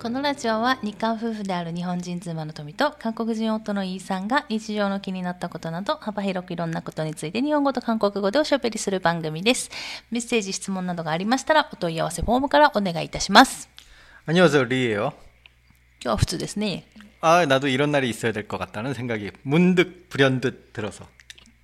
[0.00, 9.70] このラジオは日韓夫婦である日本人妻の富と韓国人夫のイーさんが日常の気になったことなど幅広くいろんなことについて日本語と韓国語でおしゃべりする番組です。
[10.10, 13.68] メッセージ、質問などがありましたらお問い合わせフォームからお願いいたします。
[14.26, 15.12] 안녕하세요, 리예요.
[16.00, 16.84] 今日は普通ですね。
[17.20, 21.04] 아, 나도 이런 날이 있어야 될 것 같다는 생각이 문득 불현듯 들어서.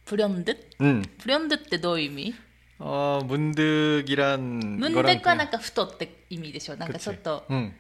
[0.04, 2.34] プリョンドゥ 음, プリョンドゥってどういう意味
[2.78, 7.74] 어, 문득이란 ムンデ 거랑 クはなんか太って意味でしょなんかちょっと 응,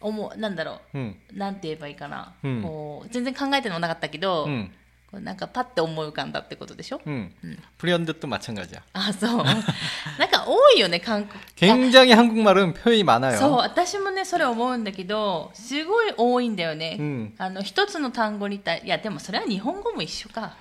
[0.00, 4.70] 思うなんだろ 응, うなんて言えばいいかな、うんこう全然考えてのもなかったけど、 응,
[5.10, 7.30] こうなんかパッて思い浮かんだってことでしょ 응.
[7.78, 8.82] 불현듯도 마찬가지야.
[8.92, 9.62] あそう なん
[10.28, 13.56] か多いよね韓国 굉장히 한국말은 표현이 そう 많아요.
[13.62, 20.54] 私もねそれ思うんだけどすごい多いんだよね、うんあの一つの単語に対いやでもそれは日本語も一緒か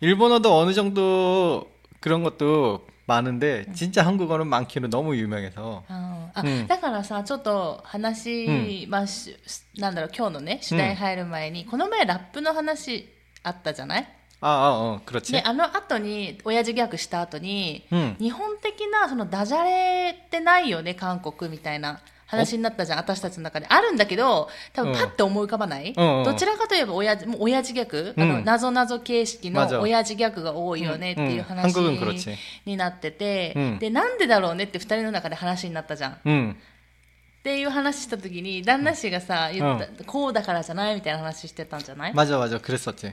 [0.00, 1.68] 일본어도 어느 정도
[2.00, 5.84] 그런 것도 많은데 진짜 한국어는 많기는 너무 유명해서.
[5.88, 9.36] ああ、うんだからさちょっと話、まあ、し
[9.76, 13.08] なんだろう今日のね主題入る前に、この前ラップの話
[13.42, 14.08] あったじゃない
[14.40, 15.32] 아, 아, 어, 그렇지.
[15.32, 36.18] であの後に親父ギャグした後に、うん日本的なそのダジャレってないよね韓国みたいな 話になったじゃん私たちの中であるんだけど多分うんパッて思い浮かばない、うんうんどちらかといえば親父もう親父ギャグ、うんあの謎々形式の 맞아 親父ギャグが多いよねっていううん話韓国그렇지 になってて、うんでなんでだろうねって二人の中で話になったじゃん。
[36.24, 42.58] 응, っていう話した時に旦那氏がさ言った、こうだからじゃないみたいな話してたんじゃない 맞아, 맞아.
[42.58, 43.12] 그랬었지.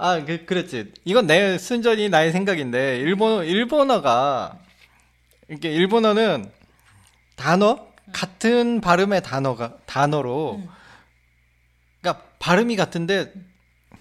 [0.00, 0.92] 아, 그, 그랬지.
[1.04, 4.58] 이건 내, 순전히 나의 생각인데, 일본, 일본어가,
[5.48, 6.50] 이렇게 일본어는
[7.34, 7.88] 단어?
[8.12, 10.62] 같은 발음의 단어가, 단어로,
[12.00, 13.32] 그러니까 발음이 같은데,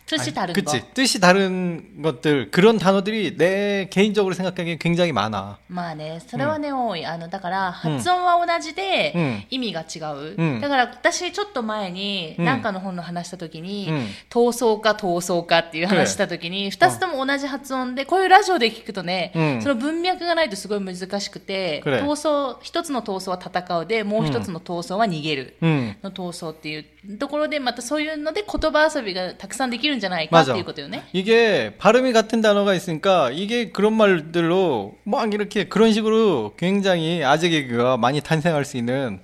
[0.07, 0.83] 年たる 아니, 그치.
[0.93, 5.59] 뜻이 다른 것들, 그런 단어들이 내 개인적으로 생각하기에 굉장히 많아.
[5.69, 25.97] まあねそれはね、多いあのだから発音は同じで、うん意味が違う、うんだから私ちょっと前にうん何かの本の話した時に、うん闘争か闘争かっていう話した時に2つとも同じ発音でこういうラジオで聞くとね、うんその文脈がないとすごい難しくてくれ闘争一つの闘争は戦うでもう一つの闘争は逃げる、 음.
[26.03, 31.03] の闘争っていうところでまたそういうので言葉遊びがたくさんできる んじゃないかっていうことよね。
[31.13, 37.97] 이게 발음이 같은 단어가 있으니까 이게 그런 말들로 막 이렇게 그런 식으로 굉장히 아재 개그가
[37.97, 39.21] 많이 탄생할 수 있는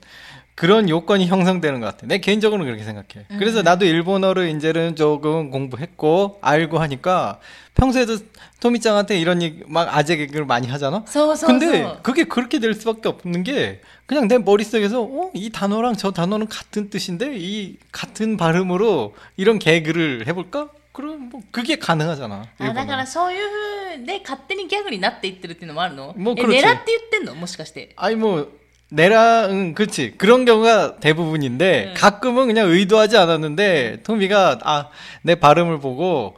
[0.54, 2.06] 그런 요건이 형성되는 것 같아.
[2.08, 3.26] 내 개인적으로는 그렇게 생각해.
[3.38, 7.38] 그래서 나도 일본어를 이제는 조금 공부했고 알고 하니까
[7.74, 8.18] 평소에도
[8.60, 11.04] 토미짱한테 이런 얘기 막 아재 개그를 많이 하잖아.
[11.06, 16.10] そうそうそう 근데 그게 그렇게 될 수밖에 없는 게 그냥 내 머릿속에서 어, 이 단어랑 저
[16.10, 20.70] 단어는 같은 뜻인데 이 같은 발음으로 이런 개그를 해볼까?
[20.92, 22.46] 그럼 뭐 그게 가능하잖아.
[22.58, 22.96] あだか 일본어는.
[22.96, 23.48] らそういう
[23.94, 27.90] 風で勝手にギャグになっていってるっていうのもあるのえもうこれ狙って言ってんのもしかして。
[27.94, 28.48] 아니 뭐
[28.92, 31.94] 내랑 응, 그렇지 그런 경우가 대부분인데 네.
[31.94, 34.88] 가끔은 그냥 의도하지 않았는데 토미가 아
[35.22, 36.36] 내 발음을 보고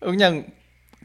[0.00, 0.46] 그냥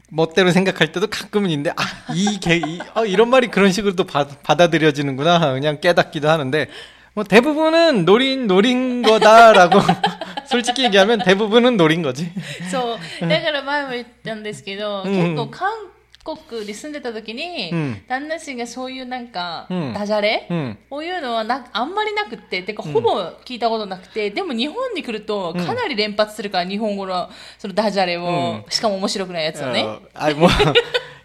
[0.08, 1.72] 멋대로 생각할 때도 가끔은 있는데
[2.08, 6.68] 아이개 이, 어, 이런 말이 그런 식으로 또 받, 받아들여지는구나 그냥 깨닫기도 하는데
[7.14, 9.80] 뭐 대부분은 노린 노린 거다라고
[10.46, 12.32] 솔직히 얘기하면 대부분은 노린 거지.
[12.70, 13.28] そう。
[13.28, 15.68] だから前も言ったんですけど、うん結構韓
[16.26, 20.76] 国に住んでた時に、うん旦那氏がそういうなんか、うんダジャレ、 응.
[20.88, 27.28] こういうのはなあんまりなくって、てかほぼ聞いたことなくて、でも日本に来るとかなり連発するから、日本語の
[27.58, 29.84] そのダジャレを、しかも面白くないやつをね。
[29.84, 30.48] 어, 아니 뭐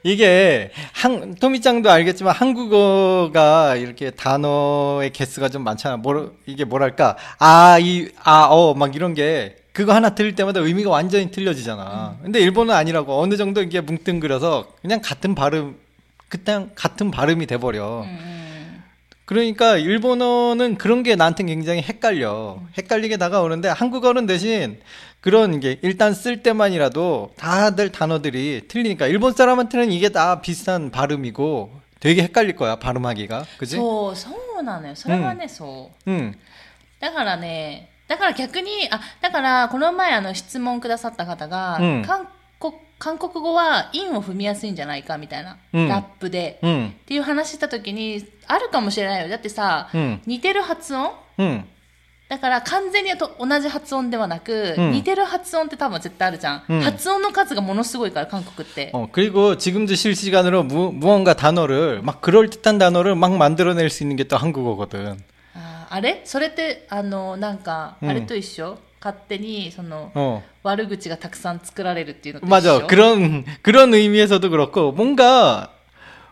[0.03, 5.97] 이게 한 토미짱도 알겠지만 한국어가 이렇게 단어의 개수가 좀 많잖아.
[5.97, 12.17] 뭐 이게 뭐랄까 아이아어 막 이런 게 그거 하나 들을 때마다 의미가 완전히 틀려지잖아.
[12.23, 15.77] 근데 일본은 아니라고 어느 정도 이게 뭉뚱그려서 그냥 같은 발음
[16.29, 18.01] 그냥 같은 발음이 돼버려.
[18.01, 18.37] うん
[19.25, 22.61] 그러니까 일본어는 그런 게 나한테 굉장히 헷갈려.
[22.77, 24.79] 헷갈리게 다가오는데 한국어는 대신
[25.19, 32.23] 그런 게 일단 쓸 때만이라도 다들 단어들이 틀리니까 일본 사람한테는 이게 다 비슷한 발음이고 되게
[32.23, 33.45] 헷갈릴 거야 발음하기가.
[33.57, 33.75] 그지?
[33.75, 34.29] そう、そ
[34.59, 34.95] うなのよ。
[34.95, 36.09] それはね、そう。
[36.09, 36.33] 응.
[37.01, 42.27] だからね、 だから逆に、あ、だからこの前あの質問くださった方が、うん韓
[42.59, 46.59] 国、韓国語は韻を踏みやすいんじゃないかみたいな、うんラップで。
[46.63, 46.87] 응.
[46.89, 49.29] っていう話した時に、あるかもしれないよ。
[49.29, 50.21] だってさ、 응.
[50.25, 51.65] 似てる発音 응.
[52.29, 64.15] だから完全にと同じ発音ではなく、うん似てる発音って多分絶対あるじゃん、うん発音の数がものすごいから韓国って、 어, 그리고 지금도 실시간으로 무, 무언가 단어를 막 그럴듯한 단어를 막 만들어낼 수 있는
[64.17, 65.21] 게 또 한국어거든.
[65.91, 70.41] あーあれそれってあのなんか、うんあれと一緒勝手にその、 어.
[70.63, 72.87] 悪口がたくさん作られるっていうのと一緒 맞아.
[72.87, 75.71] 그런, 그런 의미에서도 그렇고, 뭔가,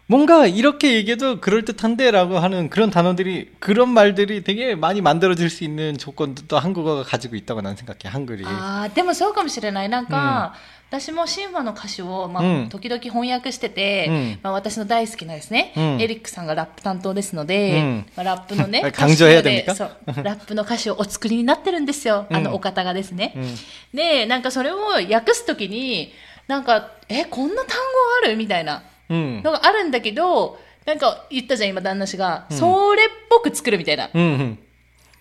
[0.07, 6.47] 뭔가 이렇게 얘기해도 그럴듯한데라고 하는 그런 단어들이, 그런 말들이 되게 많이 만들어질 수 있는 조건도
[6.47, 8.43] 또 한국어가 가지고 있다고 난 생각해, 한글이.
[8.47, 10.55] あーでもそうかもしれないなんか、
[10.90, 23.34] 私もシンファの歌詞を、まあ、時々翻訳してて、うん、まあ、私の大好きなですね、うん、エリックさんがラップ担当ですので、まあ、ラップのね 感情でラップの歌詞をお作りになってるんですよあのお方がですね。
[23.94, 24.78] でなんかそれを
[25.08, 26.12] 訳すときに
[26.48, 27.82] なんかえこんな単語
[28.24, 28.36] ある？
[28.36, 34.10] みたいなのがあるんだけど、なんか言ったじゃん今旦那氏が、それっぽく作るみたいな。
[34.12, 34.58] うんうん。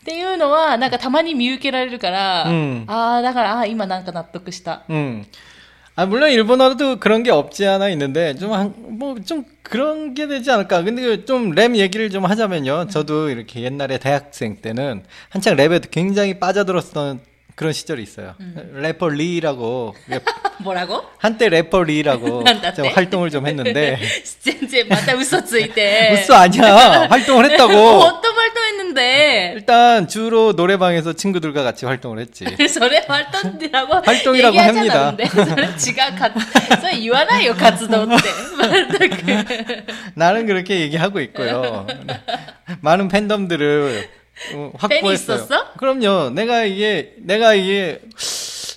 [0.01, 2.47] っていうのはなんかたまに見受けられるから、
[2.87, 5.27] ああだからあ今なんか納得した、うん、
[5.99, 10.49] 아, 물론 일본어도 그런 게 없지 않아 있는데, 좀, 한, 뭐, 좀 그런 게 되지
[10.49, 10.81] 않을까.
[10.81, 12.87] 근데 그좀랩 얘기를 좀 하자면요.
[12.89, 17.19] 저도 이렇게 옛날에 대학생 때는 한창 랩에 굉장히 빠져들었던
[17.59, 18.35] 그런 시절이 있어요.
[18.39, 18.71] 음.
[18.75, 19.93] 래퍼 리라고
[20.63, 21.03] 뭐라고?
[21.17, 26.23] 한때 래퍼 리라고 좀 활동을 좀 했는데 진짜 맞다 웃었어 이때.
[26.25, 27.73] 웃어 아니야 활동을 했다고.
[27.73, 29.51] 어, 어떤 활동했는데?
[29.55, 32.45] 일단 주로 노래방에서 친구들과 같이 활동을 했지.
[32.73, 35.17] 저래 활동이라고 활동이라고 합니다.
[35.75, 38.15] 지가 가서 유아나요 가츠도인데
[40.15, 41.85] 나는 그렇게 얘기하고 있고요.
[42.79, 44.18] 많은 팬덤들을
[44.53, 45.37] 어, 확보했어요.
[45.37, 45.73] 있었어?
[45.73, 46.29] 그럼요.
[46.31, 48.01] 내가 이게 내가 이게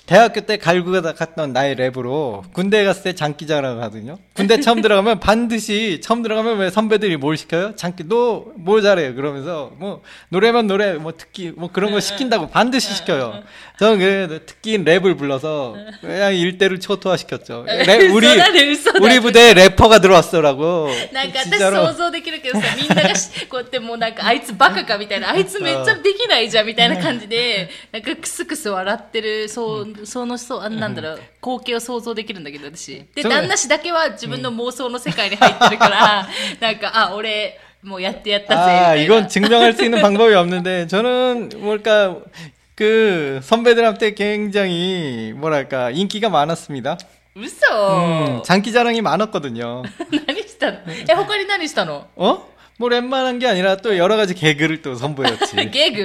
[0.06, 4.18] 대학교 때 갈고 갔던 나의 랩으로 군대 갔을 때 장기자랑 하거든요.
[4.34, 7.74] 군대 처음 들어가면 반드시 처음 들어가면 왜 선배들이 뭘 시켜요?
[7.76, 9.14] 장기 너 뭐 잘해?
[9.14, 13.42] 그러면서 뭐 노래만 노래 뭐 특기 뭐 그런 거 시킨다고 반드시 시켜요.
[13.78, 17.64] 저는 그래 특기 랩을 불러서 그냥 일대를 초토화 시켰죠.
[17.66, 20.90] 랩, 우리 嘘だね、嘘だね 우리 부대에 래퍼가 들어왔어라고.
[21.12, 33.04] なんか私 진짜로 想像できるけどさ、みんながしこうやってもうなんかあいつバカかみたいな、あいつめっちゃできないじゃんみたいな感じで、なんかクスクス笑ってる、そう、 その、そう、あなんだろう、光景を想像できるんだけど私。
[33.14, 36.28] で、そう旦那氏だけは自分の妄想の世界に入ってるから、
[36.60, 39.28] なんか、あ、俺、もうやってやったぜ、み 아, たい 이건 な。
[39.28, 42.16] 증명할 수 있는 방법이 없는데, 저는, 뭘까,
[42.74, 46.98] 그, 선배들한테 굉장히, 뭐랄까, 인기가 많았습니다.
[47.36, 49.84] 嘘、 음, 장기 자랑이 많았거든요.
[50.26, 50.78] 何したの
[51.08, 52.48] え、他に何したの 어?
[52.77, 55.55] 뭐 웬만한 게 아니라 또 여러 가지 개그를 또 선보였지.
[55.71, 56.01] 개그?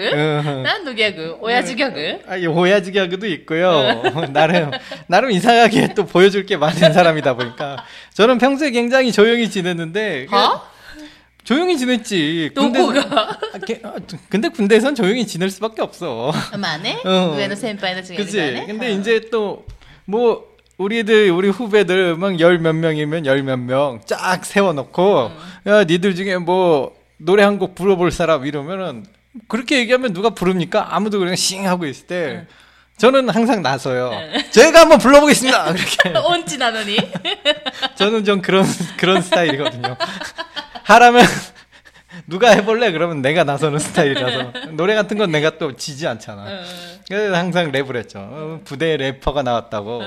[0.62, 1.38] 난도 개그.
[1.40, 2.18] 오야지 개그.
[2.26, 4.02] 아, 오야지 개그도 있고요.
[4.32, 4.70] 나름
[5.06, 7.84] 나름 이상하게 또 보여줄 게 많은 사람이다 보니까
[8.14, 10.26] 저는 평소에 굉장히 조용히 지냈는데.
[10.28, 10.62] 그 어?
[11.44, 12.50] 조용히 지냈지.
[12.54, 13.38] 노코가.
[13.52, 13.94] 군대, 아, 아,
[14.28, 16.30] 근데 군대에선 조용히 지낼 수밖에 없어.
[16.58, 16.98] 맞네.
[17.06, 18.16] 우에노 선배의 중에.
[18.16, 18.64] 그치.
[18.66, 18.90] 근데 어.
[18.90, 19.64] 이제 또
[20.10, 20.48] 뭐
[20.78, 25.26] 우리들 우리 후배들 막 열 몇 명이면 열 몇 명 쫙 세워놓고.
[25.26, 25.36] 음.
[25.68, 29.04] 야 니들 중에 뭐 노래 한 곡 불러볼 사람 이러면은
[29.48, 30.94] 그렇게 얘기하면 누가 부릅니까?
[30.94, 32.46] 아무도 그냥 싱 하고 있을 때 네.
[32.96, 34.10] 저는 항상 나서요.
[34.10, 34.50] 네.
[34.50, 35.72] 제가 한번 불러보겠습니다.
[35.72, 36.96] 그렇게 온지 나더니
[37.96, 38.64] 저는 좀 그런
[38.96, 39.96] 그런 스타일이거든요.
[40.84, 41.24] 하라면
[42.28, 42.92] 누가 해볼래?
[42.92, 46.44] 그러면 내가 나서는 스타일이라서 노래 같은 건 내가 또 지지 않잖아.
[47.08, 48.18] 그래서 항상 랩을 했죠.
[48.20, 50.02] 어, 부대 래퍼가 나왔다고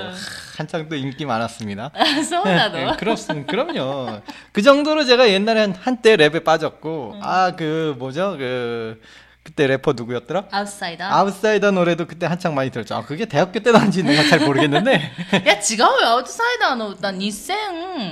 [0.56, 1.92] 한창 또 인기 많았습니다.
[1.94, 3.16] 아, 예, 그렇,
[3.48, 4.22] 그럼요.
[4.52, 9.02] 그 정도로 제가 옛날에 한때 랩에 빠졌고 아그 뭐죠 그
[9.44, 10.46] 그때 래퍼 누구였더라?
[10.52, 11.04] 아웃사이더.
[11.04, 12.94] 아웃사이더 노래도 그때 한창 많이 들었죠.
[12.94, 15.12] 아, 그게 대학교 때 나온지 내가 잘 모르겠는데.
[15.48, 17.58] いや, 지금 아웃사이더は何年生.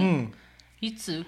[0.01, 0.31] 음.
[0.80, 1.24] いつ ?9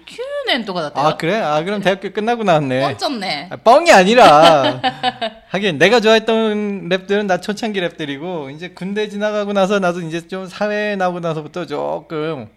[0.47, 1.07] 年とかだったよ。
[1.07, 1.35] 아, 그래?
[1.35, 2.81] 아, 그럼 대학교 끝나고 나왔네.
[2.81, 3.47] ポンちゃんね。
[3.51, 4.81] 아, 뻥이 아니라
[5.49, 10.95] 하긴 내가 좋아했던 랩들은 다 초창기 랩들이고 이제 군대 지나가고 나서 나도 이제 좀 사회에
[10.95, 12.49] 나오고 나서부터 조금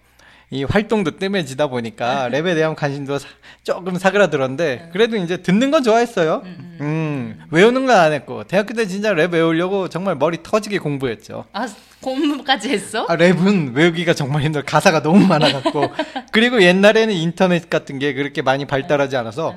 [0.51, 3.27] 이 활동도 뜸해지다 보니까 랩에 대한 관심도 사-
[3.63, 6.43] 조금 사그라들었는데 그래도 이제 듣는 건 좋아했어요.
[6.45, 11.45] 음, 외우는 건 안 했고 대학교 때 진짜 랩 외우려고 정말 머리 터지게 공부했죠.
[11.51, 13.05] 아, 공부까지 했어?
[13.09, 14.63] 아, 랩은 외우기가 정말 힘들어.
[14.63, 15.91] 가사가 너무 많아갖고.
[16.31, 19.55] 그리고 옛날에는 인터넷 같은 게 그렇게 많이 발달하지 않아서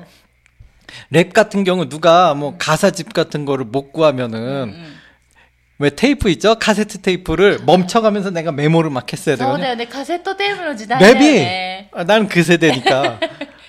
[1.11, 4.73] 랩 같은 경우 누가 뭐 가사집 같은 거를 못 구하면은
[5.80, 6.54] 왜 테이프 있죠?
[6.54, 9.68] 카세트 테이프를 멈춰가면서 내가 메모를 막 했어야 そうだ 되거든요.
[9.70, 9.86] よね。
[9.88, 11.88] カセットテープの時代だよ 랩이 ね。
[11.92, 13.18] 아, 나는 그 세대니까.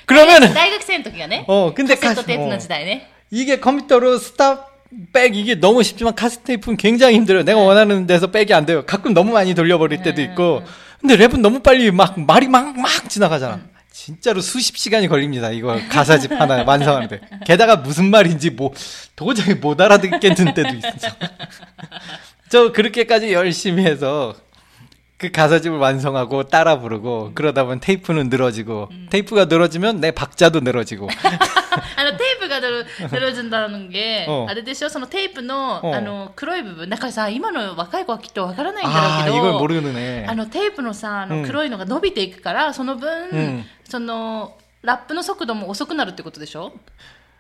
[0.06, 1.46] 그러면은 大学生の時がね。
[1.48, 3.08] 어 カ 근데 セット 카- テープ 어, の時代ね。
[3.32, 4.70] 이게 컴퓨터로 스탑
[5.12, 7.44] 백 이게 너무 쉽지만 카세트 테이프는 굉장히 힘들어요.
[7.44, 8.86] 내가 원하는 데서 백이 안 돼요.
[8.86, 10.62] 가끔 너무 많이 돌려버릴 때도 있고.
[11.02, 13.62] 근데 랩은 너무 빨리 막 말이 막 막 지나가잖아.
[14.03, 15.51] 진짜로 수십 시간이 걸립니다.
[15.51, 17.21] 이거 가사집 하나 완성하는데.
[17.45, 18.73] 게다가 무슨 말인지 뭐
[19.15, 20.89] 도저히 못 알아듣겠는 때도 있어.
[22.49, 24.35] 저 그렇게까지 열심히 해서
[25.19, 31.07] 그 가사집을 완성하고 따라 부르고 그러다 보면 테이프는 늘어지고 테이프가 늘어지면 내 박자도 늘어지고
[31.97, 39.59] あのテープがだるぬるずんだのげ、あれでしょ、そのテープのあの黒い部分、なんかさ、今の若い子はきっとわからないんだろうけど、
[40.29, 43.11] あのテープのさ、あの黒いのが伸びていくから、その分、
[43.89, 46.73] そのラップの速度も遅くなるってことでしょ？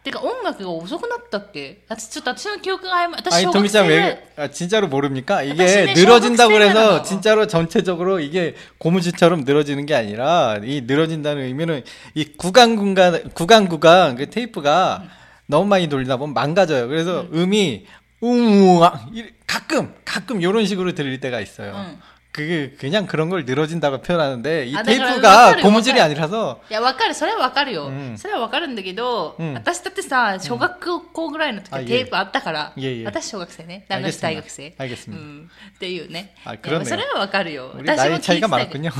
[0.03, 5.41] てか音楽が遅くなったっけ私ちょっと私の記憶が曖昧私 아니 小学 동기짱 生 왜 아, 진짜로 모릅니까?
[5.41, 7.03] 이게 사실은 늘어진다고小学生 그래서 なの。
[7.03, 11.83] 진짜로 전체적으로 이게 고무줄처럼 늘어지는 게 아니라 이 늘어진다는 의미는
[12.13, 15.03] 이 구간 구간 구간 구간 그 테이프가
[15.47, 16.87] 너무 많이 돌리다 보면 망가져요.
[16.87, 17.85] 그래서 음이
[18.21, 19.07] 우와
[19.47, 21.73] 가끔 가끔 이런 식으로 들릴 때가 있어요.
[21.75, 21.99] 응.
[22.31, 35.17] 그게 그냥 그런 걸 늘어진다고 표현하는데 이 아, 내가 테이프가わかるよ 고무줄이 わかる 아니라서 いやわかるそれはわかるよ、うんそれはわかるんだけど、うん私だってさ小学校ぐらいの時はあいえテープあったから、いえいえ私小学生ね旦那氏大学生 알겠습니다
[35.17, 38.91] うん、っていうねあいや 그렇네요 それはわかるよ 우리 私も 나이 聞い 차이가 てたけど 많았군요.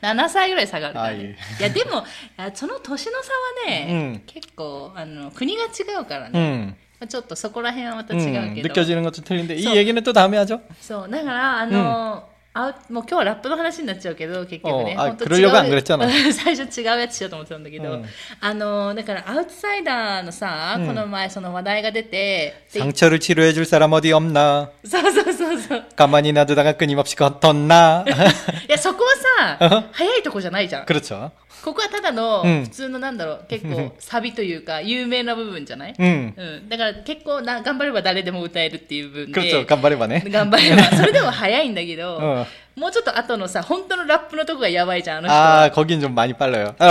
[0.00, 2.04] 7歳ぐらい差があるから、あい ねえ、いやでも
[2.36, 3.32] あその年の差
[3.66, 5.68] はね、うん結構あの国が違
[6.00, 6.76] うからね、 음, まあ
[7.08, 10.60] ちょっとそこら辺はまた違 음, うけど、 느껴지는 것도 틀린데 이 저- 얘기는 또 다음에 하죠.
[10.80, 18.04] そうだからあの、あもう今日はラップの話になっちゃうけど結局ね おあ本当 그러려고안 違う 그랬잖아 最初違うやつしようと思ってたんだけど、うん
[18.42, 24.68] あのだからアウトサイダーのさ、うんこの前その話題が出てで 상처를 치료해줄 사람 어디 없나?
[24.84, 28.04] そうそうそうそう 가만히 놔두다가 끊임없이 걷었나?
[28.68, 31.32] いやそこはうんさ早いとこじゃないじゃん 그렇죠.
[31.63, 39.65] ここはただの普通のなんだろう、うん、結構サビというか有名な部分じゃない、うん、うん、だから結構な頑張れば誰でも歌えるっていう部分で。
[39.65, 40.23] 頑張ればね。
[40.27, 40.83] 頑張れば。
[40.95, 42.45] それでも早いんだけど、
[42.76, 46.74] もうちょっと後のさ本当のラップのとこがやばいじゃんあの人 아, 거긴 좀 많이 빨라요.
[46.78, 46.90] 아,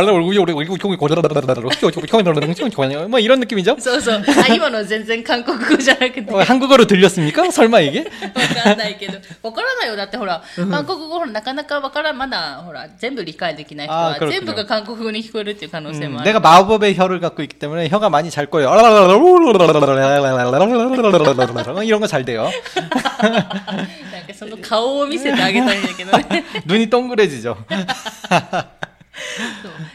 [3.09, 3.77] 뭐 이런 느낌이죠?
[3.79, 7.49] そうそうあ今の全然韓国語じゃなくて 어, 한국어로 들렸습니까?
[7.49, 8.05] 설마 이게?
[8.05, 18.69] わかんないけどわからないよだってほら韓国語ほらなかなかわからんまだほら全部理解できない人はあー그렇군요 全部が韓国語に聞こえるっていう可能性 음, もある、 내가 마법의 혀를 갖고 있기 때문에 혀가 많이 잘 거예요.
[21.83, 22.49] 이런 거 잘 돼요.
[23.21, 23.33] なん
[24.27, 26.44] かその顔を見せてあげたい 感じだけどね。
[26.66, 27.56] ルニトングレジじゃん。
[27.56, 27.64] そ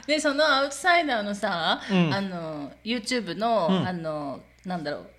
[0.07, 5.09] でそのアウトサイダーのさ、うん、あの YouTube の、うん、あのなんだろう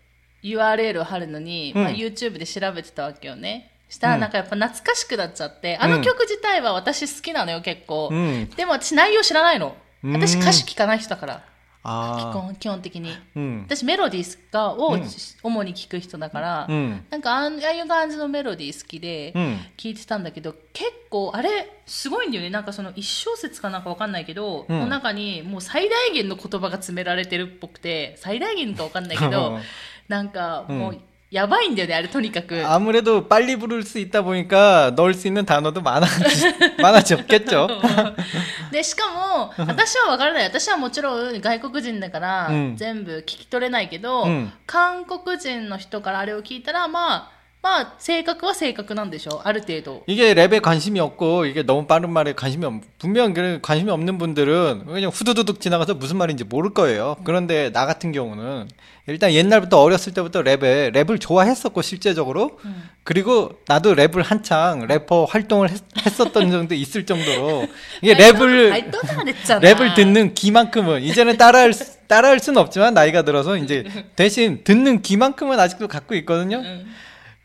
[0.43, 3.71] URL を貼るのに、うん、まあ、YouTube で調べてたわけよね。
[3.89, 8.11] したらなんかやっぱ懐かしくなっちゃって、あの曲自体は私好きなのよ結構、
[8.57, 9.77] でも私内容知らないの。
[10.03, 11.45] 私歌手聞かない人だから。
[11.85, 14.97] 基本基本的に、うん、私メロディーがを、
[15.43, 19.33] 主に聴く人だから、うん、なんかああいう感じのメロディー好きで
[19.77, 22.51] 聴いてたんだけど、結構あれすごいんだよね。
[22.51, 29.59] なんかその1小節かなんか分かんないけど、うん、の中にもう最大限の言葉が詰められてるっぽくて最大限か分かんないけど
[30.07, 31.01] なんかもう。
[31.32, 36.08] やばいんだよねあれとにかく 아무래도 빨리 부를 수 있다 보니까 넣을 수 있는 단어도 많아
[36.80, 37.68] 많아졌겠죠.
[38.72, 53.90] でしかも私はわからない私はもちろん外国人だからうん全部聞き取れないけど、うん韓国人の人からあれを聞いたらまあ まあ性格は性格なんでしょある程度 이게 랩에 관심이 없고 이게 너무 빠른 말에 관심이 없 분명 그 관심이
[53.92, 57.18] 없는 분들은 그냥 후두두둑 지나가서 무슨 말인지 모를 거예요.
[57.26, 58.70] 그런데 나 같은 경우는
[59.08, 62.60] 일단 옛날부터 어렸을 때부터 랩에 랩을 좋아했었고 실제적으로
[63.04, 65.82] 그리고 나도 랩을 한창 래퍼 활동을 했,
[66.20, 67.66] 었던 정도 있을 정도로
[68.02, 73.58] 이게 あ 랩을 いどうなんでっちゃうな 랩을 듣는 귀만큼은 이제는 따라할 수- 따라할 수는 없지만 나이가 들어서
[73.58, 73.84] 이제
[74.16, 76.58] 대신 듣는 귀만큼은 아직도 갖고 있거든요.
[76.60, 76.86] うん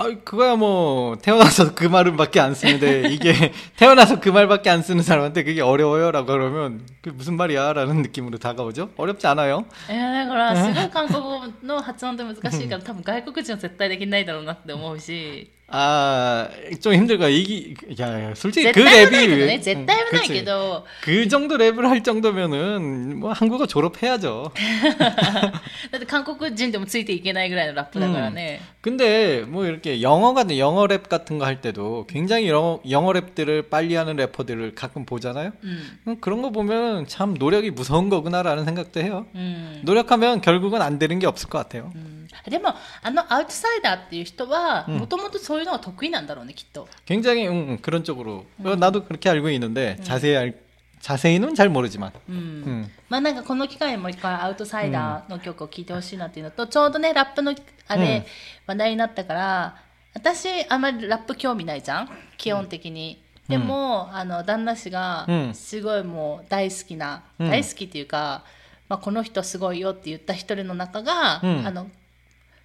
[0.00, 5.42] 아, 그거야 뭐 태어나서 그 말은밖에 안 쓰는데 이게 태어나서 그 말밖에 안 쓰는 사람한테
[5.42, 8.90] 그게 어려워요라고 그러면 그게 무슨 말이야라는 느낌으로 다가오죠.
[8.96, 9.64] 어렵지 않아요.
[9.90, 16.48] えーだ からすごい韓国語の発音って難しいから多分外国人は絶対できないだろうなって思うし 아,
[16.80, 19.28] 좀 힘들고, 이기, 야, 야, 솔직히 그 絶対はない 랩이.
[19.28, 20.44] けどね 응, 絶対はないけ 그치.
[20.46, 24.50] ど 그 정도 랩을 할 정도면은, 뭐, 한국어 졸업해야죠.
[25.92, 26.06] だって
[26.42, 33.12] 韓国人でもついていけないぐらいのラップだからね、 근데, 뭐, 이렇게 영어 같은, 영어 랩 같은 거 할 때도 굉장히 영어, 영어
[33.12, 35.52] 랩들을 빨리 하는 래퍼들을 가끔 보잖아요?
[35.62, 39.26] うん、 음, 그런 거 보면 참 노력이 무서운 거구나라는 생각도 해요.
[39.34, 41.90] うん、 노력하면 결국은 안 되는 게 없을 것 같아요.
[41.94, 42.68] うんでも
[43.02, 50.54] あのアウトサイダーっていう人はうんもともとそういうのが得意なんだろうねきっと 굉장히 응, 응, 그런 쪽으로 어, 나도 그렇게 알고 있는데 자세히 알,
[51.02, 52.90] 자세히는 잘 모르지만 うん、 음.
[53.08, 57.54] まあなんかこの機会にもう一回アウトサイダーの曲を聴いてほしいなっていうのと、ちょうどねラップの
[57.86, 58.24] あれ、うん
[58.66, 59.76] 話題になったから
[60.12, 68.44] 私あんまりラップ興味ないじゃん基本的に、でもあの旦那氏がうんすごいもう大好きな、うん大好きっていうか、
[68.88, 71.88] まあ、この人すごいよって言った一人の中が、うんあの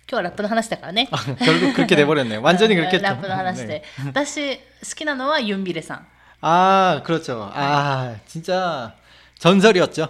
[0.06, 2.42] 今日はラップの話だからね 아, 결국 그렇게 돼버렸네요.
[2.42, 3.08] 완전히 ラ 그렇게 했죠.
[3.14, 4.08] ップの話で、 네.
[4.08, 4.62] 私好
[4.98, 6.08] きなのはユンビレさん
[6.41, 7.51] 아, 그렇죠.
[7.55, 8.95] 아, 진짜
[9.39, 10.09] 전설이었죠.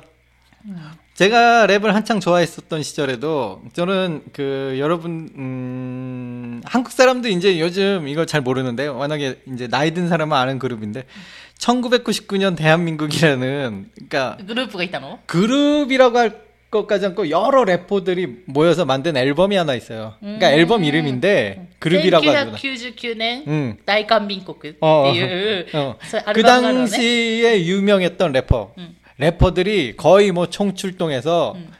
[1.14, 8.40] 제가 랩을 한창 좋아했었던 시절에도 저는 그 여러분 음 한국 사람도 이제 요즘 이걸 잘
[8.40, 11.06] 모르는데 워낙에 이제 나이 든 사람은 아는 그룹인데
[11.58, 15.18] 1999년 대한민국이라는 그러니까 그룹이 있다노?
[15.26, 20.14] 그룹이라고 할 것까지 않고 여러 래퍼들이 모여서 만든 앨범이 하나 있어요.
[20.20, 22.52] 그러니까 앨범 이름인데 그룹이라고 하죠.
[22.52, 23.76] 1999년 음.
[23.84, 25.96] 나이간민국 어, 어, 그, 어.
[26.34, 28.96] 그 당시에 유명했던 래퍼 음.
[29.16, 31.72] 래퍼들이 거의 뭐 총출동해서 음.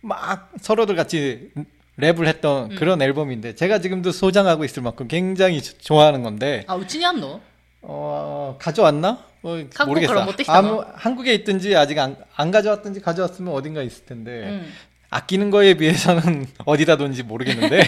[0.00, 1.50] 막 서로들 같이
[1.98, 2.76] 랩을 했던 음.
[2.76, 6.64] 그런 앨범인데 제가 지금도 소장하고 있을 만큼 굉장히 좋아하는 건데.
[6.66, 7.40] 아, 우찌냐노?
[7.82, 9.24] 어, 가져왔나?
[9.46, 10.26] 뭐 모르겠어.
[10.48, 14.72] 아무 한국에 있든지 아직 안, 안 가져왔든지 가져왔으면 어딘가 있을 텐데 음.
[15.08, 17.80] 아끼는 거에 비해서는 어디다 둔지 모르겠는데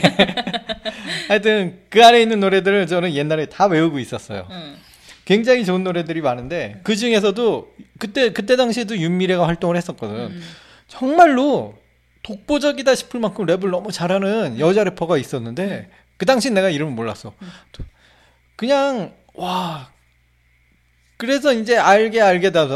[1.27, 4.47] 하여튼 그 안에 있는 노래들을 저는 옛날에 다 외우고 있었어요.
[4.53, 4.77] 음.
[5.25, 10.15] 굉장히 좋은 노래들이 많은데 그 중에서도 그때 그때 당시에도 윤미래가 활동을 했었거든.
[10.17, 10.43] 음.
[10.87, 11.75] 정말로
[12.23, 17.33] 독보적이다 싶을 만큼 랩을 너무 잘하는 여자 래퍼가 있었는데 그 당시 내가 이름을 몰랐어.
[18.55, 19.91] 그냥 와
[21.18, 22.68] 그래서 이제 알게 알게 다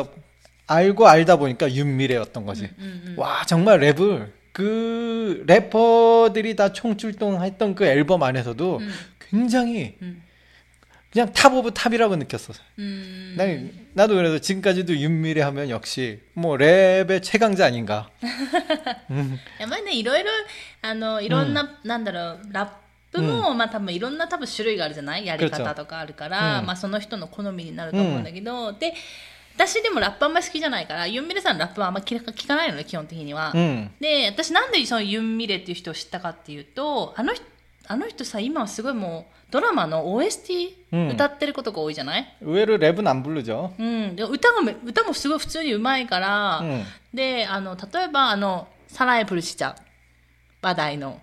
[0.67, 2.69] 알고 알다 보니까 윤미래였던 거지.
[2.77, 3.15] うんうん。
[3.17, 8.89] 와 정말 랩을 그 래퍼들이 다 총출동했던 그 앨범 안에서도 うん。
[9.29, 10.21] 굉장히 うん。
[11.09, 12.53] 그냥 탑 오브 탑이라고 느꼈어.
[12.77, 13.35] うん。
[13.37, 18.09] 난, 나도 그래서 지금까지도 윤미래 하면 역시 뭐 랩의 최강자 아닌가.
[19.59, 20.29] やっぱりね、いろいろ、
[20.81, 22.69] あの、いろんな、なんだろう、ラッ
[23.20, 25.26] 分も、うん、まあ多分いろんな多分種類があるじゃない？
[25.26, 28.94] やり方とかあるから、うん、まあその人の好みになると思うんだけど、で
[29.54, 33.52] 私でもラップあんまり好きじゃないからユンミレさんのラップはあんまり聞かないのね基本的には、
[34.00, 37.44] で私なんでそのユンミレっていう人を知ったかっていうとあの人
[37.88, 49.74] あの人さ今はすごいもうドラマの OST 歌ってることが多いじゃない、うん、上るレブなんブルじゃうん、で歌も歌もすごい普通にうまいから、うん、であの例えばあのサライプルシチャ
[50.62, 51.20] 話題の。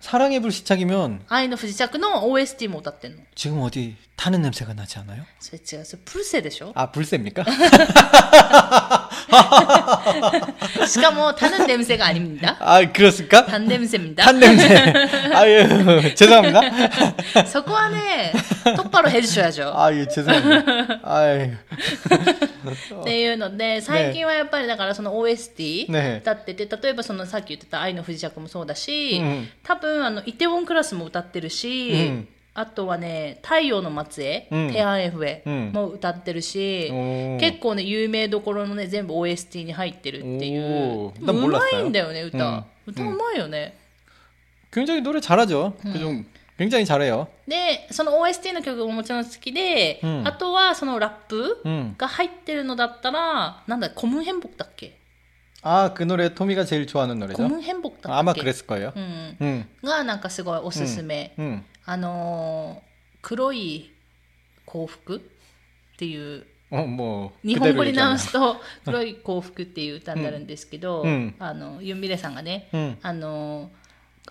[0.00, 3.14] 사랑의 불시착이면 아이노 불시착의 OST 뭐 어때?
[3.34, 5.24] 지금 어디 타는 냄새가 나지 않아요?
[5.64, 6.72] 제가 불새대쇼.
[6.74, 7.44] 아 불새입니까?
[10.87, 13.45] しかもタヌンデムセがありんだ 아 그렇습니까?
[13.45, 14.75] タンデムセみだ 탄 냄새.
[15.33, 15.67] 아유
[16.15, 17.45] 죄송합니다.
[17.47, 20.99] そこはねトッパロヘルショやじょ 아유 죄송합니다.
[21.03, 21.51] 아유
[23.01, 32.27] っていうので最近はやっぱりだからその OST ね歌ってて、例えばそのさっき言ってた「愛の不時着」もそうだし、うん多分あのイテウォンクラスも歌ってるし、うん
[32.57, 43.75] あとはね「太陽の末裔」うんテアンエフェうんも歌ってるし、おー結構ね有名どころのね全部 OST に入ってるっていうおーでもうま 난몰랐어요 いんだよね歌、うん歌うまいよね、
[44.71, 45.73] 굉장히 노래 잘하죠.
[45.83, 46.25] 그좀
[46.57, 47.27] 굉장히 잘해요.
[47.47, 51.95] でその OST の曲ももちろん好きで、うんあとはそのラップ 음.
[51.97, 54.97] が入ってるのだったらなんだコムンヘンボクだっけ
[55.63, 57.47] 아 그 노래 토미가 제일 좋아하는 コ 노래죠.
[57.47, 58.91] ムンヘンボクだっけ 아마 그랬을 거예요.
[58.95, 59.65] うん、 음.
[59.83, 61.63] がなんかすごいおすすめ、 음.
[61.87, 63.89] あのー黒い
[64.65, 65.19] 幸福っ
[65.97, 68.17] ていう 어, 뭐 日本語 그대로 に直 얘기하면.
[68.17, 72.97] すと「 黒い幸福」っていう歌になるんですけど、うんあのユンビレさんがね、 음.
[73.01, 73.71] あの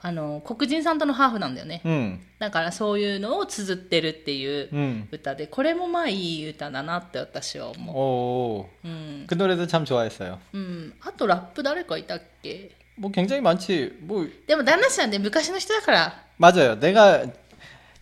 [0.01, 2.18] あの黒人さんとのハーフなんだよね、 음.
[2.38, 5.09] だからそういうのを綴ってるっていう 음.
[5.12, 8.68] 歌でこれもまあいい歌だなって私は思 오.
[8.85, 10.38] う、うん、 그 노래도 참 좋아했어요.
[10.53, 14.01] うん、あとラップ誰かいたっけ 뭐 굉장히 많지.
[14.05, 16.75] 뭐 でも旦那さんね昔の人だから 맞아요.
[16.81, 17.25] 내가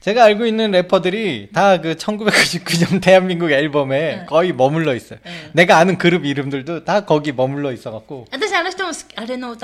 [0.05, 4.25] 제가 알고 있는 래퍼들이 다 그 1999년 대한민국 앨범에 응.
[4.27, 5.17] 거의 머물러 있어요.
[5.25, 5.49] 응.
[5.53, 8.27] 내가 아는 그룹 이름들도 다 거기 머물러 있어갖고.
[8.31, 9.55] 아는人も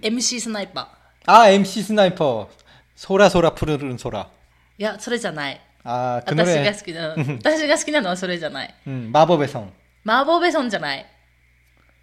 [0.00, 0.38] MC 음.
[0.38, 0.86] 스나이퍼.
[1.26, 2.48] 아 MC 스나이퍼.
[2.94, 4.30] 솔아 솔아 푸르른 솔아.
[4.80, 5.60] いや, それじゃない.
[5.82, 6.64] 아, 그 노래.
[7.42, 8.72] 私が好きなのはそれじゃない.
[8.86, 9.08] 음.
[9.08, 9.72] 음, 마법의 성.
[10.04, 11.04] 마법의 성じゃない.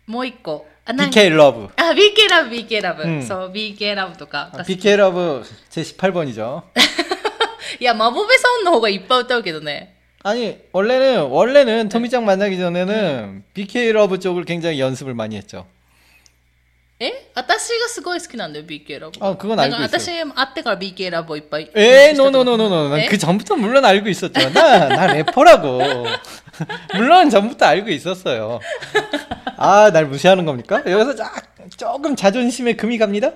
[0.08, 0.68] もう一個.
[0.84, 1.70] 아, BK Love.
[1.78, 3.04] 아, BK Love, BK Love.
[3.04, 3.20] 음.
[3.22, 4.52] そう BK Loveとか.
[4.68, 6.64] BK Love 제 18번이죠.
[7.79, 9.97] いや、マボベソンの方がいっぱい歌うけどね。
[10.23, 15.67] 아니, 원래는 원래는 토미짱 만나기 전에는 BK 러브 쪽을 굉장히 연습을 많이 했죠.
[17.03, 19.17] え私がすごい好きなんだよ、BK ラブ。
[19.25, 21.71] あ그건 だ 알고 から 있어요 私会ってから BK ラブをいっぱい。
[21.75, 22.99] 에이, 노노노노노.
[22.99, 23.07] 에?
[23.07, 24.51] 그 전부터 물론 알고 있었죠.
[24.53, 25.81] 나, 나 래퍼라고.
[26.97, 28.61] 물론 전부터 알고 있었어요.
[29.57, 30.83] 아, 날 무시하는 겁니까?
[30.87, 31.33] 여기서 쫙,
[31.79, 33.31] 조금 자존심에 금이 갑니다?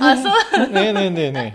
[0.00, 0.66] あ、そう。
[0.68, 1.52] 네네네네.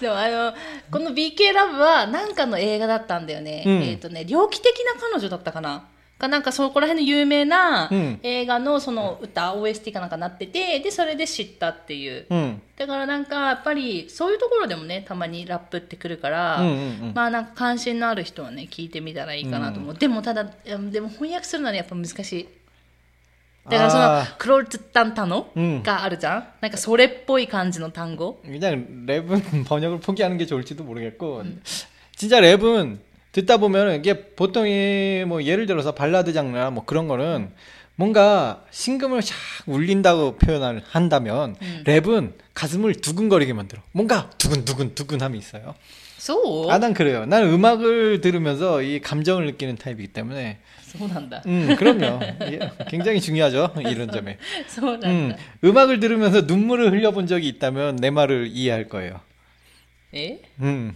[0.00, 0.52] でもあの、
[0.90, 3.62] この BK ラブはなんかの映画だったんだよね。
[3.64, 5.84] うんえっ、とね、猟奇的な彼女だったかな。
[6.18, 12.26] かなんかそこら辺の有名なうん映画のその歌、OST かなんかなってて、で、それで知ったっていう。
[12.30, 16.70] 음, だからなんかやっぱりそういうところでもね、たまにラップってくるから、 음, 음,
[17.10, 17.12] 음.
[17.14, 19.94] まあなんか関心のある人はね、聞いてみたらいいかなと思う。
[19.94, 22.48] でもただ、うんでも翻訳するのはねやっぱ難しい。
[23.70, 28.40] だからそのあー、クロルツッタンタノうんがあるじゃん、なんかそれっぽい感じの単語。
[28.44, 31.44] 그냥 랩은 번역을 포기하는 게 좋을지도 모르겠고,
[32.16, 32.98] 진짜 랩은
[33.35, 37.49] 듣다 보면 이게 보통이 뭐 예를 들어서 발라드 장르나 뭐 그런 거는
[37.97, 39.33] 뭔가 심금을 샥
[39.67, 41.83] 울린다고 표현을 한다면 음.
[41.85, 43.81] 랩은 가슴을 두근거리게 만들어.
[43.91, 45.75] 뭔가 두근두근 두근함이 있어요.
[46.17, 46.71] So.
[46.71, 47.25] 아, 난 그래요.
[47.25, 50.59] 난 음악을 들으면서 이 감정을 느끼는 타입이기 때문에.
[50.81, 51.43] 서운한다.
[51.45, 52.21] 음, 그럼요.
[52.43, 53.73] 예, 굉장히 중요하죠.
[53.79, 54.37] 이런 점에.
[54.67, 55.09] 서운한다.
[55.09, 59.19] 음, 음악을 들으면서 눈물을 흘려본 적이 있다면 내 말을 이해할 거예요.
[60.13, 60.39] 예?
[60.61, 60.95] 음.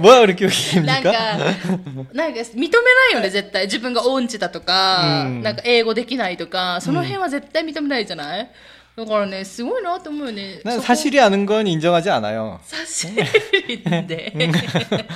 [0.00, 0.46] 뭐가 그렇게
[0.80, 1.12] なん 웃깁니까?
[1.12, 1.38] か、
[2.12, 3.64] なんか認めないよね、絶対。
[3.64, 8.50] 自分が音痴だとか、うんなんか英語できないとか、その辺は絶対認めないじゃない、
[8.96, 10.60] だからね、すごいなと思うよね。
[10.64, 12.60] 난 そこ 사실이 아는 건 인정하지 않아요.
[12.64, 14.32] 差し入れて。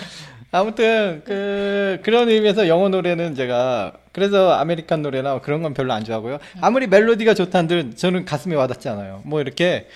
[0.52, 6.40] 아무튼 그 그런 의미에서 영어 노래는 제가 그래서 아메리칸 노래나 그런 건 별로 안 좋아하고요.
[6.60, 9.22] 아무리 멜로디가 좋다한들 저는 가슴에 와닿지 않아요.
[9.24, 9.86] 뭐 이렇게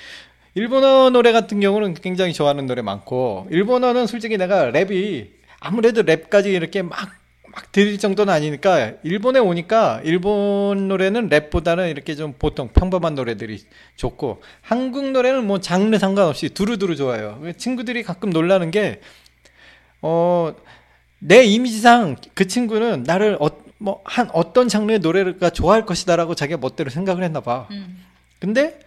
[0.59, 5.29] 일본어 노래 같은 경우는 굉장히 좋아하는 노래 많고 일본어는 솔직히 내가 랩이
[5.61, 7.19] 아무래도 랩까지 이렇게 막
[7.51, 13.63] 막 들릴 정도는 아니니까 일본에 오니까 일본 노래는 랩보다는 이렇게 좀 보통 평범한 노래들이
[13.95, 17.41] 좋고 한국 노래는 뭐 장르 상관없이 두루두루 좋아요.
[17.57, 19.01] 친구들이 가끔 놀라는 게
[20.01, 20.53] 어,
[21.19, 26.89] 내 이미지상 그 친구는 나를 어, 뭐, 한 어떤 장르의 노래가 좋아할 것이다라고 자기가 멋대로
[26.89, 27.67] 생각을 했나 봐.
[27.71, 27.97] うん。
[28.39, 28.79] 근데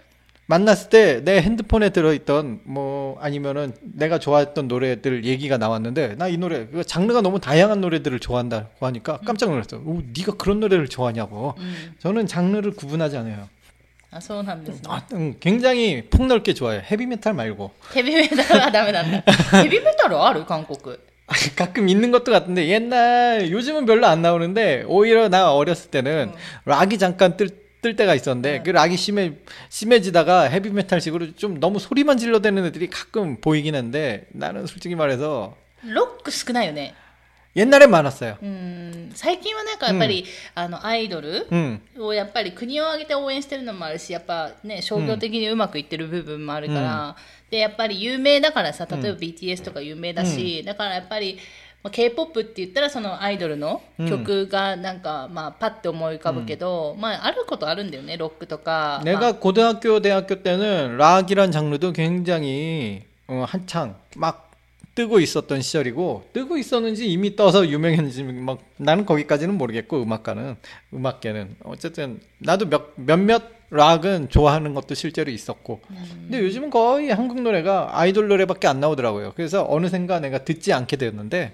[0.52, 6.66] 만났을 때 내 핸드폰에 들어있던 뭐 아니면은 내가 좋아했던 노래들 얘기가 나왔는데 나 이 노래
[6.66, 9.24] 그 장르가 너무 다양한 노래들을 좋아한다고 하니까 음.
[9.24, 9.76] 깜짝 놀랐어.
[9.78, 11.54] 요 오, 네가 그런 노래를 좋아하냐고.
[11.58, 11.94] 음.
[12.00, 13.48] 저는 장르를 구분하지 않아요.
[14.10, 14.92] 아, 서운합니다.
[14.92, 16.82] 아, 음, 굉장히 폭넓게 좋아해요.
[16.90, 17.70] 헤비메탈 말고.
[17.96, 19.24] 헤비메탈 하다면 안 돼.
[19.54, 20.82] 헤비메탈 알아요, 한국
[21.56, 26.38] 가끔 있는 것도 같은데 옛날 요즘은 별로 안 나오는데 오히려 나 어렸을 때는 음.
[26.66, 27.62] 락이 잠깐 뜰 때.
[27.81, 29.33] 뜰 때가 있었는데 그 락이 심해
[29.69, 36.95] 심해지다가 헤비메탈식으로 좀 너무 소리만 질러대는 애들이 가끔 보이긴 한데 나는 솔직히 말해서 ロック少ないよね。
[37.55, 38.38] 옛날엔 많았어요.
[38.41, 39.12] うん。
[39.15, 41.81] 最近はなんかやっぱり、あの、アイドル 음.
[41.97, 47.15] をやっぱり国を挙げて応援してるのもあるし、やっぱね、商業的にうまくいってる部分もあるから、
[47.49, 51.39] で、やっぱり有名だからさ、例えば BTS とか有名だし、だからやっぱり、
[51.83, 59.01] まあ、K-POP って言ったらそのアイドルの曲がなんか、まあパッて思い浮かぶけど、まああることあるんだよね、ロックとか。
[59.05, 64.51] 내가 고등학교 대학교 때는 락이란 장르도 굉장히 어, 한창 막
[64.95, 70.55] 뜨고 있었던 시절이고 뜨고 있었는지 이미 떠서 유명했는지 막 나는 거기까지는 모르겠고 음악가는
[70.91, 77.91] 음악계는 어쨌든 나도 몇 몇몇 락은 좋아하는 것도 실제로 있었고 근데 요즘은 거의 한국 노래가
[77.99, 81.53] 아이돌 노래밖에 안 나오더라고요 그래서 어느샌가 내가 듣지 않게 되었는데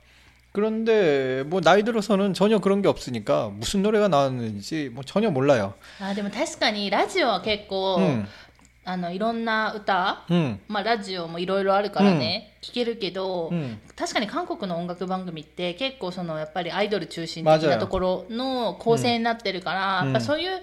[0.52, 5.74] 그런데 뭐 나이 들어서는 전혀 그런 게 없으니까 무슨 노래가 나왔는지 뭐 전혀 몰라요.
[6.00, 8.26] あでも確かにラジオは結構、 음,
[8.88, 13.78] あのいろんな歌、 음, まあ、ラジオもいろいろあるからね、聞けるけど、 음.
[13.96, 20.62] 確かに韓国の音楽番組って結構そのやっぱりアイドル中心的 맞아요 なところの構成になってるから、うんやっぱそういう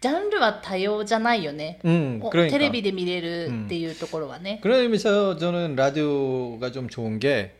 [0.00, 2.50] ジャンルは多様じゃないよね、 음, お 그러니까.
[2.50, 7.52] テレビで見れるっていうところはね、 그런 의미에서 저는 라디오가 좀 좋은 게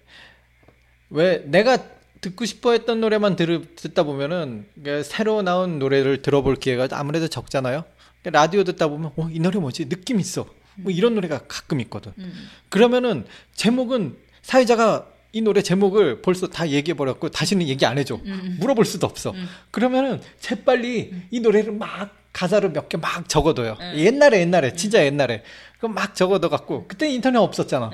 [1.09, 1.77] 왜 내가
[2.21, 4.65] 듣고 싶어 했던 노래만 들, 듣다 보면은
[5.03, 7.83] 새로 나온 노래를 들어볼 기회가 아무래도 적잖아요.
[8.23, 9.87] 라디오 듣다 보면 어, 이 노래 뭐지?
[9.89, 10.47] 느낌 있어.
[10.75, 12.11] 뭐 이런 노래가 가끔 있거든.
[12.17, 12.47] 음.
[12.69, 18.15] 그러면은 제목은 사회자가 이 노래 제목을 벌써 다 얘기해 버렸고 다시는 얘기 안 해줘.
[18.25, 18.57] 음.
[18.59, 19.31] 물어볼 수도 없어.
[19.31, 19.47] 음.
[19.69, 21.27] 그러면은 재빨리 음.
[21.29, 23.77] 이 노래를 막 가사를 몇 개 막 적어둬요.
[23.79, 23.93] 음.
[23.97, 24.75] 옛날에 옛날에 음.
[24.75, 25.43] 진짜 옛날에
[25.79, 27.91] 그막 적어둬 갖고 그때 인터넷 없었잖아.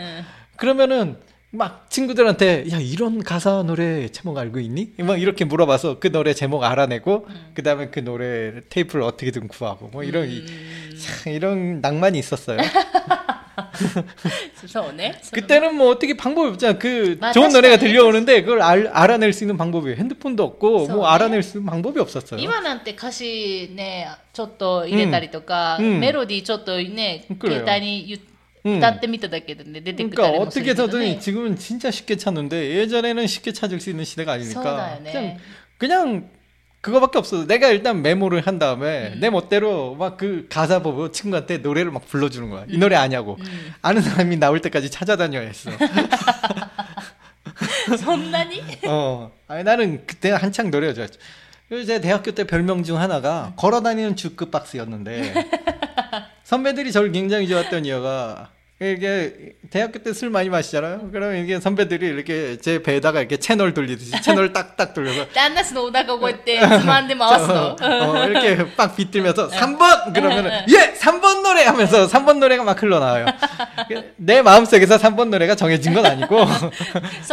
[0.55, 1.17] 그러면은
[1.52, 4.92] 막 친구들한테 야 이런 가사 노래 제목 알고 있니?
[4.98, 10.02] 막 이렇게 물어봐서 그 노래 제목 알아내고 그 다음에 그 노래 테이프를 어떻게든 구하고 뭐
[10.04, 12.58] 이런 이- うん 참 이런 낭만이 있었어요.
[14.66, 16.78] そうね 그때는 뭐 어떻게 방법이 없잖아.
[16.78, 21.06] 그 맞아, 좋은 노래가 시간이 들려오는데 그걸 알, 알아낼 수 있는 방법이 핸드폰도 없고そうね 뭐
[21.06, 22.40] 알아낼 수 있는 방법이 없었어요.
[22.40, 28.29] 今なんて歌詞ねちょっと入れたりとか、うんメロディーちょっとね、くれよ携帯に言っ 음.
[28.79, 33.89] 따뜻 밑에 닫게 되는데 그러니까 어떻게 서든 지금은 진짜 쉽게 찾는데 예전에는 쉽게 찾을 수
[33.89, 35.37] 있는 시대가 아니니까 그냥
[35.77, 36.29] 그냥
[36.81, 37.45] 그거밖에 없어.
[37.45, 39.19] 내가 일단 메모를 한 다음에 음.
[39.19, 42.63] 내 멋대로 막 그 가사 보고 친구한테 노래를 막 불러주는 거야.
[42.63, 42.67] 음.
[42.69, 43.37] 이 노래 아냐고.
[43.39, 43.73] 음.
[43.81, 45.71] 아는 사람이 나올 때까지 찾아다녀야 했어.
[47.97, 48.61] 선나니?
[48.87, 49.31] 어.
[49.47, 51.05] 아니 나는 그때 한창 노래였죠.
[51.85, 55.33] 제 대학교 때 별명 중 하나가 걸어다니는 주크박스였는데
[56.55, 58.49] 선배들이 저를 굉장히 좋았던 이유가
[58.81, 61.11] 이게 대학교 때 술 많이 마시잖아요.
[61.13, 66.59] 그럼 이게 선배들이 이렇게 제 배에다가 이렇게 채널 돌리듯이 채널 딱딱 돌려서 딴나스 오다가 그때
[66.59, 67.77] 그만한데 마왔어.
[67.79, 70.13] 어, 이렇게 빡 비틀면서 3번!
[70.13, 70.93] 그러면은 예!
[70.93, 71.63] 3번 노래!
[71.63, 73.27] 하면서 3번 노래가 막 흘러나와요.
[73.87, 76.45] 그 내 마음속에서 3번 노래가 정해진 건 아니고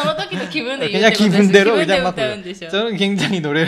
[0.92, 2.14] 그냥 기분대로 그냥 막
[2.70, 3.66] 저는 굉장히 노래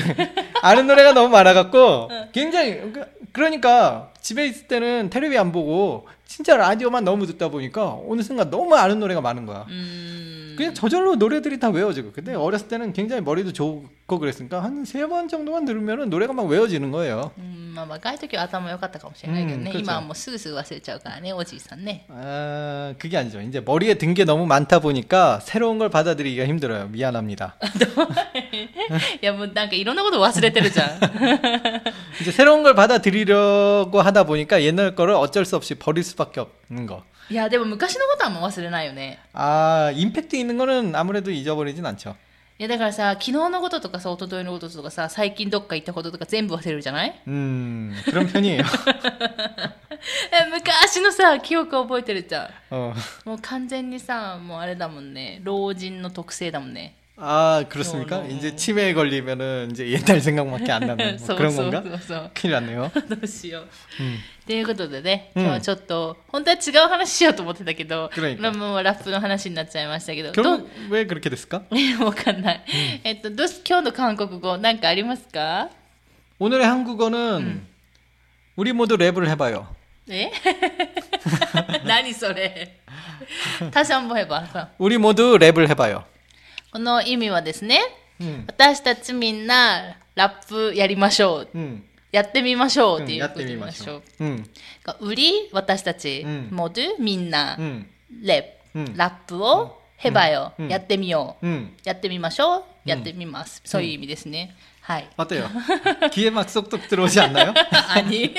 [0.63, 6.57] 아는 노래가 너무 많아갖고 굉장히 그 그- 그러니까 집에 있을 때는 텔레비 안 보고 진짜
[6.57, 9.66] 라디오만 너무 듣다 보니까 어느 순간 너무 아는 노래가 많은 거야.
[9.69, 12.12] うーん 그냥 저절로 노래들이 다 외워지고.
[12.12, 16.91] 근데 어렸을 때는 굉장히 머리도 좋고 그랬으니까 한 세 번 정도만 들으면 노래가 막 외워지는
[16.91, 17.32] 거예요.
[17.38, 23.41] うんまあ若い時は頭良かったかもしれないけどね、うん今はもうすぐすぐ忘れちゃうからねおじいさんね 아, 그게 아니죠.
[23.41, 26.88] 이제 머리에 든 게 너무 많다 보니까 새로운 걸 받아들이기가 힘들어요.
[26.89, 27.56] 미안합니다.
[29.21, 31.00] いやもうなんかいろんなこと忘れてるじゃん
[32.21, 37.04] 이제 새로운 걸 받아들이려고 하다 보니까 옛날 거를 어쩔 수 없이 버릴 수밖에 없는 거.
[37.30, 42.15] いやでも昔のことはもう忘れないよね 아, 임팩트 있는 거는 아무래도 잊어버리진 않죠.
[42.62, 47.20] やだからさ昨日のこととかさ一昨日のこととかさ最近どっか行ったこととか全部忘れるじゃない？
[47.27, 47.94] うん。
[50.53, 52.77] 昔のさ記憶覚えてるじゃん、
[53.25, 55.40] もう完全にさもうあれだもんね。
[55.42, 56.94] 老人の特性だもんね。
[57.19, 58.17] 아, 그렇습니까?
[58.17, 58.28] 어, 어, 어.
[58.28, 61.82] 이제 치매에 걸리면은 이제 옛날 생각밖에 안 나는 뭐 そう 그런 そう 건가?
[61.89, 62.91] そうそう 큰일 났네요.
[63.08, 63.67] どうしよう。
[64.04, 64.17] 음.
[64.45, 71.63] ということでね、うん今日はちょっと、本当は違う話しようと思ってたけど、 그러니까 もうラップの話になっちゃいましたけど、ど 결국 왜 그렇게 됐을까?
[71.71, 72.62] うわかんない。
[73.06, 75.69] えっと、どうし今日の韓国語、なんかありますか
[76.38, 77.65] 오늘의 한국어는
[78.58, 79.67] 우리 모두 랩을 해봐요.
[80.10, 80.32] え
[81.86, 82.78] 何それ
[83.71, 84.69] 他者もへばさ。
[84.78, 86.04] 우리 모두 랩을 해봐요.
[86.72, 87.80] この意味はですね、
[88.20, 94.24] うん、私たちみんなラップやりましょう、うん、やってみましょうっていうことでましょう。
[94.24, 94.46] うん、
[95.00, 97.59] 売り私たち、モドゥみんな、
[98.22, 101.46] レップ、ラップを、ヘバよ、やってみよう、
[101.85, 102.64] やってみましょう。
[102.86, 103.62] やってみます。
[103.65, 104.56] そういう意味ですね。
[104.82, 105.08] はい。
[105.17, 105.50] 어때요?
[106.12, 107.54] 귀에 막 쏙쏙 들어오지 않나요?
[107.71, 108.34] 何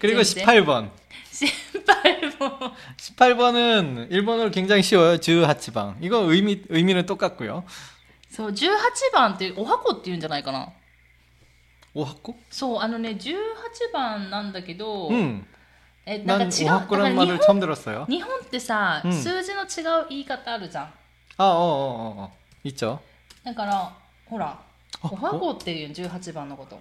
[0.00, 0.44] 그리고 진짜?
[0.44, 0.90] 18번.
[1.30, 1.48] 心
[1.86, 2.72] 配も。
[2.98, 5.18] 18번은 일본어로 굉장히 쉬워요.
[5.18, 5.98] 즈하치방.
[6.00, 7.64] 이거 의미 의미는 똑같고요.
[8.30, 8.68] そう、18
[9.12, 10.68] 番って、お箱って言うんじゃないかな。
[11.94, 12.36] 오하코?
[12.50, 13.34] そう、あのね、18
[13.92, 15.46] 番なんだけど、 음.
[16.06, 16.66] え、なんか 난 違う。
[16.66, 18.06] だから 오하코라는 日 말을 本 처음 들었어요.
[18.10, 20.92] 日本ってさ、うん数字の違う言い方あるじゃん。
[21.38, 22.32] 아, 어, 어, 어, 어.
[22.64, 23.00] 있죠.
[23.44, 23.92] だから、
[24.26, 24.58] ほら、
[25.02, 26.78] あお箱っていう18番のこと。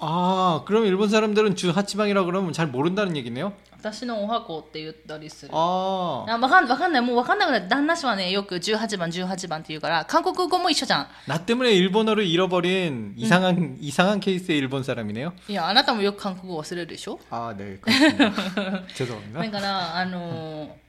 [0.00, 3.52] 아, 그럼 일본 사람들은 주하치방이라 그러면 잘 모른다는 얘기네요?
[3.78, 5.52] 私のお箱って言ったりする。
[5.54, 6.24] 아.
[6.26, 7.02] あわかんわかんない。
[7.02, 11.06] もうわかんなくなって、旦那氏はね、よく18番、18番って言うから、韓国語も一緒じゃん。
[11.28, 15.32] 나 때문에 일본어를 잃어버린 이상한 이상한 케이스의 일본 사람이네요.
[15.48, 17.78] いや、あなたもよく韓国語忘れるでしょ 아, 네.
[17.80, 18.30] 그렇습니다.
[18.30, 19.50] だ 죄송합니다.
[19.50, 20.18] から、あの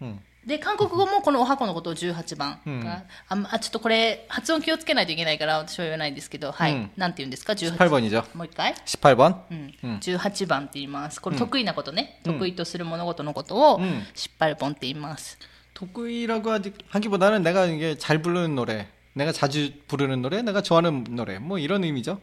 [0.01, 0.19] ー 음.
[0.45, 2.87] で、韓国語もこのお箱のことを18番が、うん
[3.29, 6.73] あんあ、ちょっとこれ、発音気をつけないといけないから、私は言わないんですけど、はい。
[6.73, 8.23] うんなんて言うんですか ?18 18번이죠.
[8.37, 9.35] もう一回 18번.
[9.49, 11.19] うんうん18番って言います。
[11.19, 15.39] これうん得意なことね、うん得意とする物事のことを、うん失敗本って言います。
[15.73, 21.39] 독일이라고 하지- 하기보다는 내가 이게 잘 부르는 노래, 내가 자주 부르는 노래, 내가 좋아하는 노래,
[21.39, 22.21] 뭐 이런 의미죠.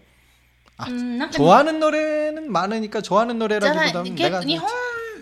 [0.79, 4.69] 아, うん、なんか 좋아하는 노래는 많으니까 좋아하는 じゃない 노래라기보다는 げ 내가 日本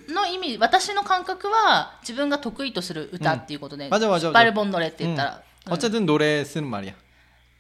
[0.09, 6.95] の意味私の感覚は自分が得意とする歌っていうことで、ん맞아맞아 バルボンノレって言ったら、 어쨌든 노래 쓰는 말이야.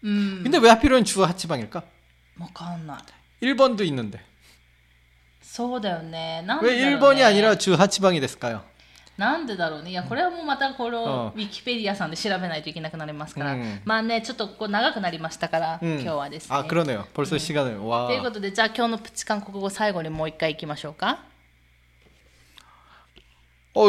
[0.02, 1.82] うん、 근데 왜 하필은 주 하치방일까?
[2.38, 2.98] わかんな
[3.42, 4.18] い 1번도 있는데.
[5.42, 8.62] そうだよねなんで 왜 だろうね 1번이 아니라 주 하치방이 됐을까요?
[9.16, 16.00] なんでだろうねいやこれはもうまたこのうウィキペディアさんで調べないといけなくなりますから、うんまあねちょっとこう長くなりましたから、 음.
[16.00, 17.04] 今日はですね 아 그러네요.
[17.12, 18.06] 벌써 시간을 와.
[18.06, 21.18] ということでじゃあ今日のプチ韓国語最後にもう一回いきましょうか
[23.74, 23.88] 어,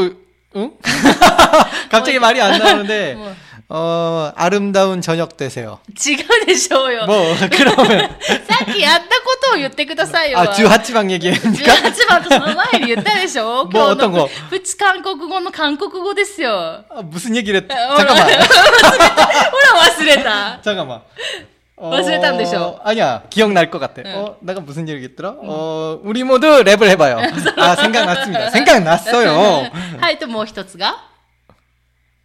[0.55, 0.71] 응?
[1.89, 3.35] 갑자기 말이 안 나오는데, 뭐.
[3.73, 5.79] 어, 아름다운 저녁 되세요.
[5.89, 8.09] 違うでしょうよ 뭐, 그러면,
[8.47, 11.73] さっきやったことを言ってくださいよ 아, 주 하치방 얘기합니까?
[11.73, 21.01] 18番とその前に言ったでしょもう今日の어떤 거 プチ韓国語の韓国語ですよ 아, 무슨 얘기를 했, ほら 잠깐만, ほ ら忘れた 잠깐만.
[21.77, 22.79] 어,忘れたんでしょ?
[22.83, 24.01] 아니야, 기억날 것 같아.
[24.05, 24.13] 응.
[24.15, 25.35] 어, 내가 무슨 얘기 했더라?
[25.39, 27.19] 어, 우리 모두 랩을 해봐요.
[27.57, 28.49] 아, 생각났습니다.
[28.51, 29.69] 생각났어요.
[29.99, 30.95] はいともう一つが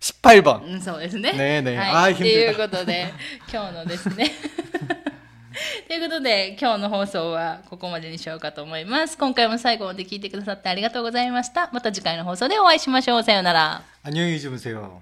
[0.00, 0.62] 18번.
[0.64, 1.32] うんそうですね。
[1.32, 2.12] ねえねえはい。
[2.12, 3.12] あーということで、
[3.52, 4.30] 今日のですね。
[5.88, 9.16] ということで、今日の放送はここまでにしようかと思います。
[9.16, 11.70] 今回も最後まで聞いてくださってありがとうございました。
[11.72, 13.22] また次回の放送でお会いしましょう。
[13.22, 13.82] さようなら。
[14.04, 15.00] 안녕히 주무세요.